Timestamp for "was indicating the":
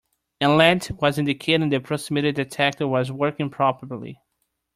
0.99-1.79